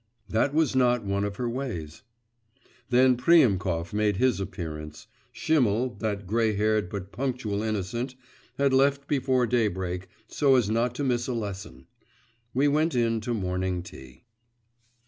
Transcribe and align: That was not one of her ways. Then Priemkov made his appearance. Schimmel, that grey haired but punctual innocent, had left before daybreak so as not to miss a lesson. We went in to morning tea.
That 0.37 0.51
was 0.51 0.75
not 0.75 1.03
one 1.05 1.23
of 1.23 1.35
her 1.35 1.47
ways. 1.47 2.01
Then 2.89 3.15
Priemkov 3.15 3.93
made 3.93 4.17
his 4.17 4.39
appearance. 4.39 5.05
Schimmel, 5.31 5.93
that 5.99 6.25
grey 6.25 6.55
haired 6.55 6.89
but 6.89 7.11
punctual 7.11 7.61
innocent, 7.61 8.15
had 8.57 8.73
left 8.73 9.07
before 9.07 9.45
daybreak 9.45 10.07
so 10.27 10.55
as 10.55 10.71
not 10.71 10.95
to 10.95 11.03
miss 11.03 11.27
a 11.27 11.33
lesson. 11.33 11.85
We 12.51 12.67
went 12.67 12.95
in 12.95 13.21
to 13.21 13.35
morning 13.35 13.83
tea. 13.83 14.23